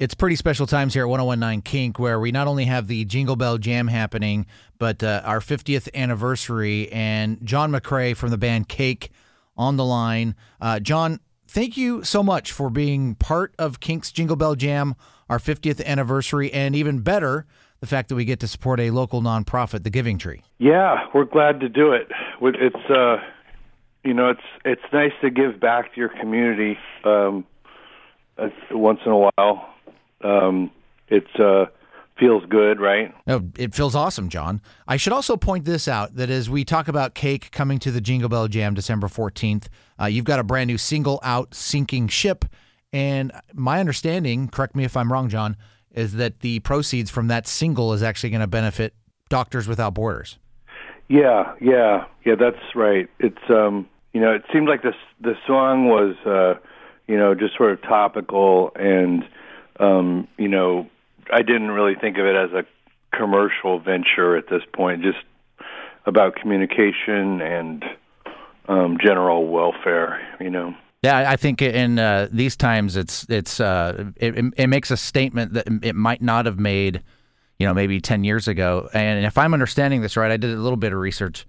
[0.00, 3.36] It's pretty special times here at 1019 Kink where we not only have the Jingle
[3.36, 4.46] Bell Jam happening,
[4.78, 9.10] but uh, our 50th anniversary and John McCrea from the band Cake
[9.58, 10.36] on the line.
[10.58, 14.94] Uh, John, thank you so much for being part of Kink's Jingle Bell Jam,
[15.28, 17.44] our 50th anniversary, and even better,
[17.80, 20.40] the fact that we get to support a local nonprofit, the Giving Tree.
[20.56, 22.10] Yeah, we're glad to do it.
[22.40, 23.18] It's uh,
[24.02, 27.44] you know, it's it's nice to give back to your community um,
[28.70, 29.70] once in a while
[30.22, 30.70] um,
[31.08, 31.66] it uh,
[32.18, 33.14] feels good, right?
[33.26, 34.60] No, it feels awesome, John.
[34.86, 38.00] I should also point this out that as we talk about Cake coming to the
[38.00, 39.66] Jingle Bell Jam December 14th,
[40.00, 42.44] uh, you've got a brand new single out, Sinking Ship.
[42.92, 45.56] And my understanding, correct me if I'm wrong, John,
[45.92, 48.94] is that the proceeds from that single is actually going to benefit
[49.28, 50.38] Doctors Without Borders.
[51.08, 53.08] Yeah, yeah, yeah, that's right.
[53.18, 56.60] It's um, you know, it seemed like this the song was uh,
[57.08, 59.24] you know, just sort of topical and
[59.80, 60.88] um, you know,
[61.32, 62.64] I didn't really think of it as a
[63.16, 65.18] commercial venture at this point, just
[66.06, 67.84] about communication and
[68.68, 70.74] um, general welfare, you know.
[71.02, 75.54] Yeah, I think in uh, these times, it's it's uh, it, it makes a statement
[75.54, 77.02] that it might not have made,
[77.58, 78.88] you know, maybe ten years ago.
[78.92, 81.46] And if I'm understanding this right, I did a little bit of research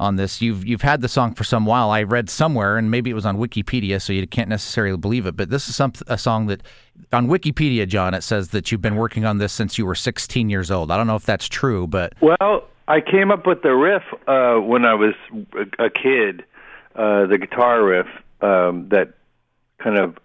[0.00, 0.42] on this.
[0.42, 1.90] You've you've had the song for some while.
[1.90, 5.36] I read somewhere, and maybe it was on Wikipedia, so you can't necessarily believe it.
[5.36, 6.62] But this is some a song that
[7.12, 10.48] on Wikipedia, John, it says that you've been working on this since you were 16
[10.48, 10.90] years old.
[10.90, 14.56] I don't know if that's true, but well, I came up with the riff uh,
[14.56, 15.14] when I was
[15.78, 16.44] a kid,
[16.96, 18.06] uh, the guitar riff
[18.40, 19.14] um, that
[19.78, 20.18] kind of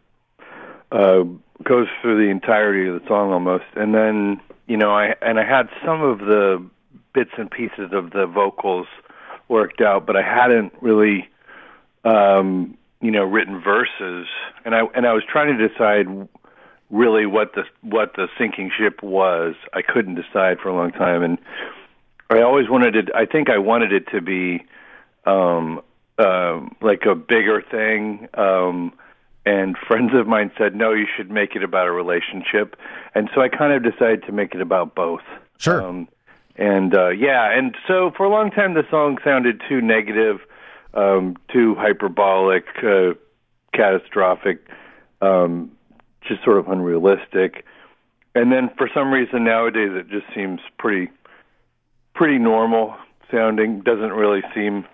[0.91, 1.23] uh,
[1.63, 5.45] goes through the entirety of the song almost, and then you know I and I
[5.45, 6.65] had some of the
[7.13, 8.87] bits and pieces of the vocals
[9.49, 11.27] worked out, but I hadn't really,
[12.05, 14.27] um, you know, written verses,
[14.63, 16.07] and I and I was trying to decide
[16.89, 19.55] really what the what the sinking ship was.
[19.73, 21.37] I couldn't decide for a long time, and
[22.29, 23.09] I always wanted it.
[23.15, 24.65] I think I wanted it to be
[25.25, 25.81] um,
[26.17, 28.27] uh, like a bigger thing.
[28.35, 28.93] Um,
[29.45, 32.75] and friends of mine said, "No, you should make it about a relationship."
[33.15, 35.23] And so I kind of decided to make it about both.
[35.57, 35.81] Sure.
[35.81, 36.07] Um,
[36.55, 40.39] and uh, yeah, and so for a long time the song sounded too negative,
[40.93, 43.13] um, too hyperbolic, uh,
[43.73, 44.67] catastrophic,
[45.21, 45.71] um,
[46.27, 47.65] just sort of unrealistic.
[48.35, 51.09] And then for some reason nowadays it just seems pretty,
[52.13, 52.95] pretty normal
[53.31, 53.81] sounding.
[53.81, 54.85] Doesn't really seem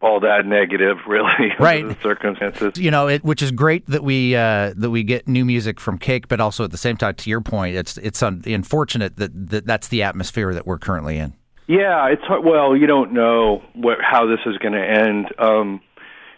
[0.00, 1.86] all that negative, really, right?
[1.86, 2.72] the circumstances.
[2.76, 5.98] You know, it, which is great that we uh, that we get new music from
[5.98, 9.50] Cake, but also at the same time, to your point, it's it's un- unfortunate that,
[9.50, 11.34] that that's the atmosphere that we're currently in.
[11.66, 15.26] Yeah, it's well, you don't know what how this is going to end.
[15.38, 15.80] Um,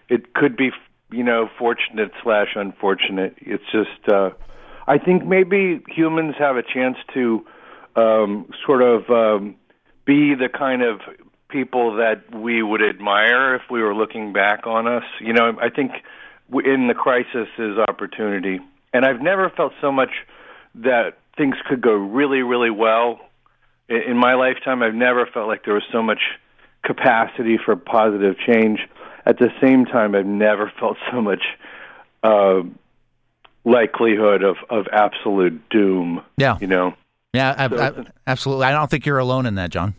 [0.09, 0.72] it could be,
[1.12, 3.37] you know, fortunate slash unfortunate.
[3.38, 4.31] It's just, uh,
[4.88, 7.47] I think maybe humans have a chance to
[7.94, 9.54] um, sort of um,
[10.04, 11.00] be the kind of
[11.50, 15.05] people that we would admire if we were looking back on us.
[15.21, 15.93] You know, I think
[16.65, 18.61] in the crisis is opportunity.
[18.93, 20.10] And I've never felt so much
[20.77, 23.21] that things could go really, really well.
[23.89, 26.21] In my lifetime, I've never felt like there was so much
[26.84, 28.81] capacity for positive change.
[29.27, 31.43] At the same time, I've never felt so much
[32.22, 32.62] uh,
[33.65, 36.22] likelihood of, of absolute doom.
[36.37, 36.59] Yeah.
[36.60, 36.94] You know?
[37.33, 38.66] Yeah, I, I, absolutely.
[38.66, 39.94] I don't think you're alone in that, John.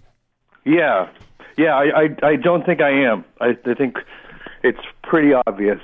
[0.66, 1.08] Yeah,
[1.58, 3.26] yeah, I, I, I don't think I am.
[3.40, 3.98] I, I think
[4.64, 5.80] it's pretty obvious.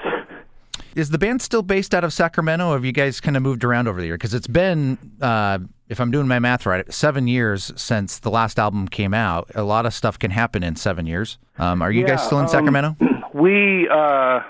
[0.95, 2.73] Is the band still based out of Sacramento?
[2.73, 4.15] have you guys kind of moved around over the year?
[4.15, 8.57] Because it's been, uh, if I'm doing my math right, seven years since the last
[8.57, 9.51] album came out.
[9.53, 11.37] A lot of stuff can happen in seven years.
[11.59, 12.95] Um, are you yeah, guys still in um, Sacramento?
[13.33, 14.41] We, uh,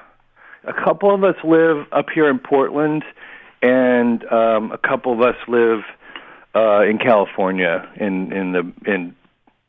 [0.63, 3.03] a couple of us live up here in Portland,
[3.61, 5.81] and um, a couple of us live
[6.55, 9.15] uh, in California, in in the in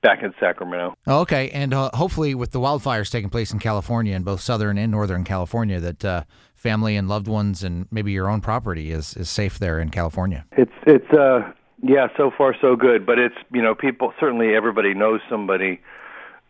[0.03, 0.94] back in Sacramento.
[1.06, 4.92] Okay, and uh, hopefully, with the wildfires taking place in California, in both southern and
[4.92, 6.22] northern California, that uh,
[6.54, 10.44] family and loved ones and maybe your own property is is safe there in California.
[10.53, 11.52] It's it's uh
[11.82, 15.81] yeah, so far so good, but it's you know people certainly everybody knows somebody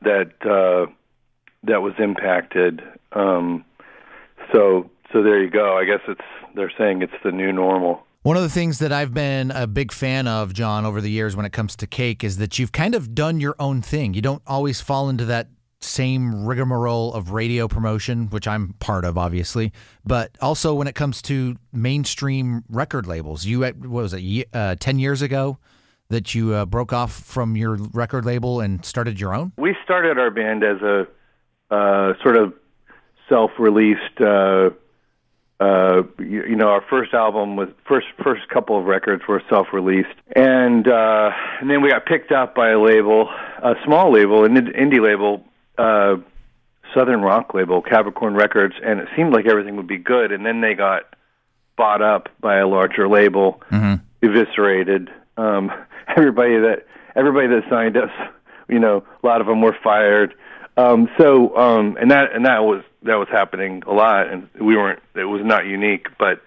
[0.02, 0.90] that uh,
[1.64, 2.82] that was impacted.
[3.12, 3.64] Um,
[4.52, 5.76] so so there you go.
[5.76, 6.20] I guess it's
[6.55, 8.05] they're saying it's the new normal.
[8.23, 11.37] One of the things that I've been a big fan of, John, over the years
[11.37, 14.12] when it comes to cake is that you've kind of done your own thing.
[14.12, 15.47] You don't always fall into that
[15.81, 19.73] same rigmarole of radio promotion, which I'm part of, obviously,
[20.05, 23.44] but also when it comes to mainstream record labels.
[23.44, 25.59] You, what was it, uh, 10 years ago
[26.09, 29.53] that you uh, broke off from your record label and started your own?
[29.56, 31.06] We started our band as a
[31.70, 32.53] uh, sort of
[33.29, 34.20] self released
[35.60, 40.08] uh, you, you know, our first album was first first couple of records were self-released,
[40.37, 43.28] and uh, and then we got picked up by a label,
[43.62, 45.44] a small label, an indie label,
[45.76, 46.16] uh,
[46.94, 50.60] Southern rock label, Capricorn Records, and it seemed like everything would be good, and then
[50.60, 51.02] they got
[51.76, 53.94] bought up by a larger label, mm-hmm.
[54.22, 55.10] eviscerated.
[55.37, 55.72] Um,
[56.16, 58.10] everybody that everybody that signed us,
[58.69, 60.34] you know, a lot of them were fired.
[60.78, 64.76] Um, so um, and that and that was that was happening a lot, and we
[64.76, 65.02] weren't.
[65.16, 66.40] It was not unique, but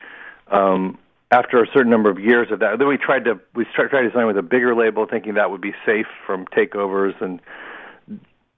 [0.49, 0.97] um,
[1.31, 4.11] after a certain number of years of that, then we tried to we tried to
[4.13, 7.41] sign with a bigger label, thinking that would be safe from takeovers, and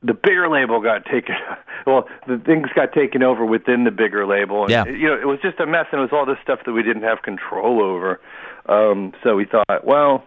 [0.03, 1.35] the bigger label got taken.
[1.85, 4.85] Well, the things got taken over within the bigger label, and yeah.
[4.85, 6.81] you know it was just a mess, and it was all this stuff that we
[6.81, 8.21] didn't have control over.
[8.69, 10.23] Um, so we thought, well,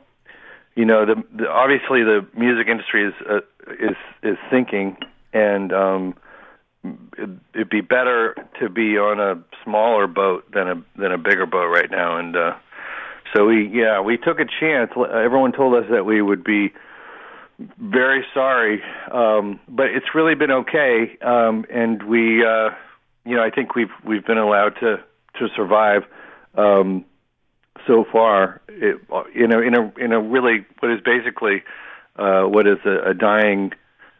[0.74, 3.40] you know, the, the obviously the music industry is uh,
[3.80, 4.98] is is sinking,
[5.36, 6.14] and um,
[7.18, 11.46] it, it'd be better to be on a smaller boat than a than a bigger
[11.46, 12.16] boat right now.
[12.16, 12.54] And uh,
[13.34, 14.92] so we, yeah, we took a chance.
[14.96, 16.72] Everyone told us that we would be
[17.78, 21.16] very sorry, um, but it's really been okay.
[21.22, 22.70] Um, and we, uh,
[23.24, 25.02] you know, I think we've we've been allowed to
[25.38, 26.02] to survive
[26.54, 27.04] um,
[27.86, 28.62] so far.
[28.68, 29.00] It,
[29.34, 31.62] you know, in a in a really what is basically
[32.16, 33.72] uh, what is a, a dying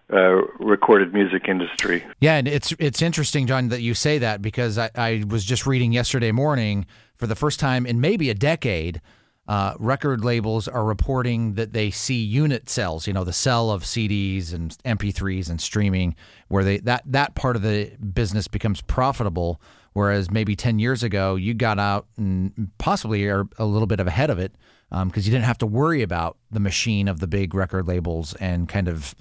[0.09, 2.05] recorded music industry.
[2.21, 5.67] Yeah, and it's it's interesting, John, that you say that because I, I was just
[5.67, 6.87] reading yesterday morning
[7.17, 9.01] for the first time in maybe a decade.
[9.49, 13.85] Uh, record labels are reporting that they see unit sales, you know, the sell of
[13.85, 16.17] CDs and MP3s and streaming,
[16.49, 19.61] where they that that part of the business becomes profitable.
[19.93, 24.09] Whereas maybe ten years ago, you got out and possibly are a little bit of
[24.09, 24.53] ahead of it
[24.91, 28.35] because um, you didn't have to worry about the machine of the big record labels
[28.35, 29.15] and kind of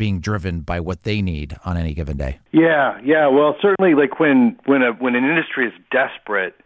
[0.00, 2.38] being driven by what they need on any given day.
[2.52, 3.26] Yeah, yeah.
[3.28, 6.58] Well, certainly, like when when a when an industry is desperate,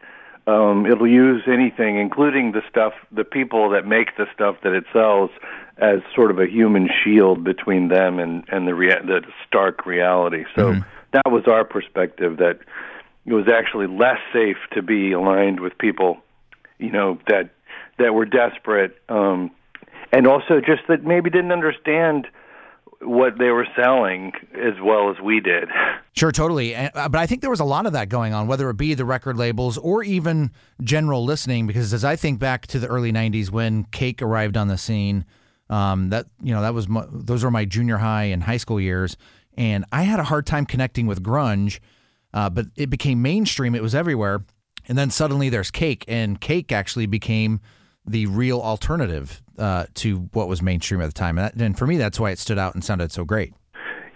[0.46, 4.84] um, it'll use anything, including the stuff, the people that make the stuff that it
[4.92, 5.30] sells,
[5.78, 10.44] as sort of a human shield between them and and the rea- the stark reality.
[10.54, 10.88] So mm-hmm.
[11.10, 12.60] that was our perspective that
[13.26, 16.18] it was actually less safe to be aligned with people,
[16.78, 17.50] you know, that
[17.98, 19.50] that were desperate, um,
[20.12, 22.28] and also just that maybe didn't understand
[23.04, 25.68] what they were selling as well as we did.
[26.12, 26.74] Sure, totally.
[26.74, 28.94] Uh, but I think there was a lot of that going on, whether it be
[28.94, 30.50] the record labels or even
[30.82, 31.66] general listening.
[31.66, 35.24] Because as I think back to the early '90s when Cake arrived on the scene,
[35.70, 38.80] um, that you know that was my, those were my junior high and high school
[38.80, 39.16] years,
[39.56, 41.80] and I had a hard time connecting with grunge.
[42.32, 44.44] Uh, but it became mainstream; it was everywhere,
[44.88, 47.60] and then suddenly there's Cake, and Cake actually became
[48.06, 51.38] the real alternative uh, to what was mainstream at the time.
[51.38, 53.54] And, that, and, for me, that's why it stood out and sounded so great.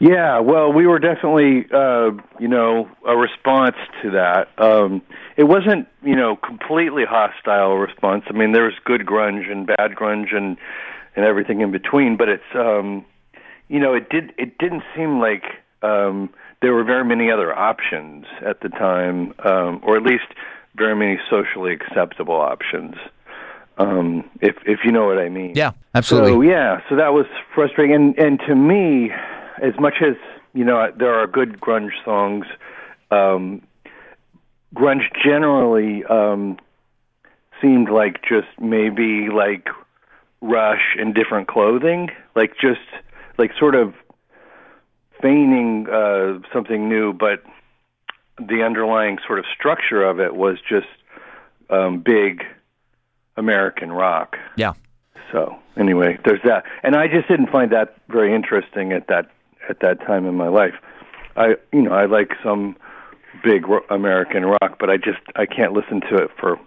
[0.00, 4.49] Yeah, well, we were definitely, uh, you know, a response to that.
[4.56, 5.02] Um,
[5.37, 8.25] it wasn't, you know, completely hostile response.
[8.29, 10.56] I mean, there was good grunge and bad grunge and
[11.17, 12.17] and everything in between.
[12.17, 13.05] But it's, um,
[13.67, 15.43] you know, it did it didn't seem like
[15.82, 16.31] um,
[16.62, 20.26] there were very many other options at the time, um, or at least
[20.76, 22.94] very many socially acceptable options
[23.78, 25.52] um, if if you know what I mean.
[25.54, 26.32] Yeah, absolutely.
[26.32, 29.10] So yeah, so that was frustrating, and and to me,
[29.62, 30.16] as much as
[30.52, 32.46] you know, there are good grunge songs.
[33.10, 33.62] Um,
[34.75, 36.58] grunge generally um,
[37.60, 39.69] seemed like just maybe like
[40.40, 42.81] Rush in different clothing, like just
[43.38, 43.94] like sort of
[45.20, 47.43] feigning uh, something new, but
[48.38, 50.86] the underlying sort of structure of it was just
[51.70, 52.44] um, big
[53.38, 54.36] American rock.
[54.56, 54.72] Yeah.
[55.32, 59.30] So anyway, there's that, and I just didn't find that very interesting at that
[59.68, 60.74] at that time in my life.
[61.36, 62.76] I you know I like some
[63.44, 66.58] big ro- American rock, but I just I can't listen to it for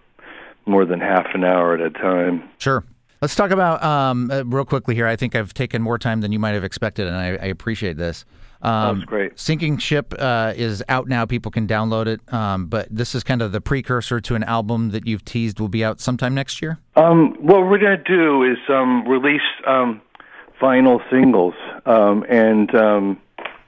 [0.66, 2.48] more than half an hour at a time.
[2.60, 2.84] Sure.
[3.22, 5.06] Let's talk about um, uh, real quickly here.
[5.06, 7.98] I think I've taken more time than you might have expected, and I, I appreciate
[7.98, 8.26] this.
[8.62, 9.40] Um, That's great.
[9.40, 11.26] Sinking Ship uh, is out now.
[11.26, 12.22] People can download it.
[12.34, 15.70] Um, but this is kind of the precursor to an album that you've teased will
[15.70, 16.80] be out sometime next year.
[16.96, 20.02] Um, what we're going to do is um, release um,
[20.62, 23.20] vinyl singles um, and, um,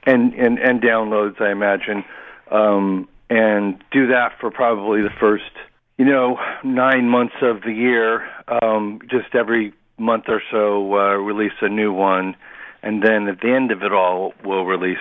[0.06, 2.04] and and and downloads, I imagine,
[2.52, 5.52] um, and do that for probably the first,
[5.98, 8.28] you know, nine months of the year.
[8.62, 12.36] Um, just every month or so, uh, release a new one
[12.84, 14.98] and then at the end of it all, we'll release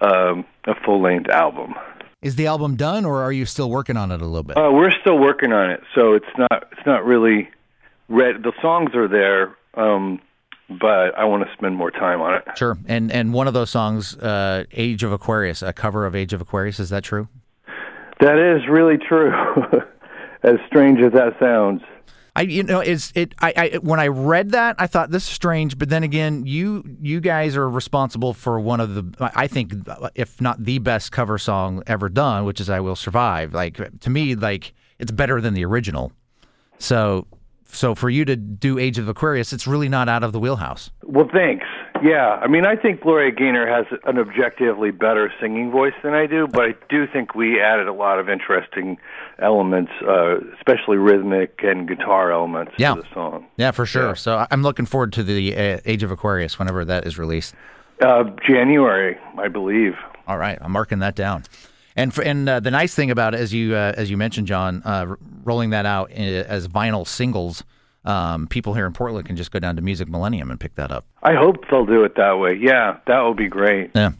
[0.00, 1.74] um, a full length album.
[2.22, 4.56] Is the album done, or are you still working on it a little bit?
[4.56, 7.48] Uh, we're still working on it, so it's not it's not really
[8.08, 8.38] ready.
[8.38, 10.20] The songs are there, um,
[10.68, 12.44] but I want to spend more time on it.
[12.56, 16.32] Sure, and and one of those songs, uh, "Age of Aquarius," a cover of "Age
[16.32, 17.28] of Aquarius," is that true?
[18.20, 19.32] That is really true.
[20.42, 21.82] as strange as that sounds.
[22.34, 25.28] I you know it's it I, I when I read that I thought this is
[25.28, 29.74] strange, but then again you you guys are responsible for one of the I think
[30.14, 34.10] if not the best cover song ever done, which is "I Will Survive." Like to
[34.10, 36.12] me, like it's better than the original.
[36.78, 37.26] So
[37.66, 40.90] so for you to do Age of Aquarius, it's really not out of the wheelhouse.
[41.04, 41.66] Well, thanks.
[42.02, 46.26] Yeah, I mean, I think Gloria Gaynor has an objectively better singing voice than I
[46.26, 48.98] do, but I do think we added a lot of interesting
[49.38, 52.94] elements, uh, especially rhythmic and guitar elements yeah.
[52.94, 53.46] to the song.
[53.56, 54.08] Yeah, for sure.
[54.08, 54.14] Yeah.
[54.14, 57.54] So I'm looking forward to the uh, Age of Aquarius whenever that is released.
[58.00, 59.94] Uh, January, I believe.
[60.26, 61.44] All right, I'm marking that down.
[61.94, 64.48] And for, and uh, the nice thing about it, as you uh, as you mentioned,
[64.48, 67.62] John, uh, rolling that out uh, as vinyl singles
[68.04, 70.90] um, people here in Portland can just go down to Music Millennium and pick that
[70.90, 71.04] up.
[71.22, 72.58] I hope they'll do it that way.
[72.60, 73.90] Yeah, that would be great.
[73.94, 74.12] Yeah.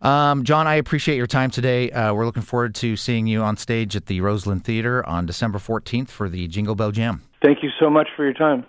[0.00, 1.90] Um, John, I appreciate your time today.
[1.90, 5.58] Uh, we're looking forward to seeing you on stage at the Roseland Theater on December
[5.58, 7.22] 14th for the Jingle Bell Jam.
[7.40, 8.66] Thank you so much for your time.